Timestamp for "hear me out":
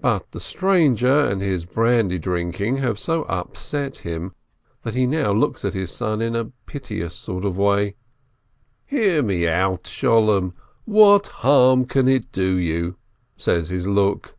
8.86-9.82